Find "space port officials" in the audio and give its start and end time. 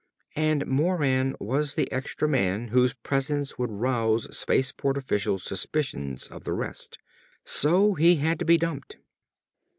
4.35-5.43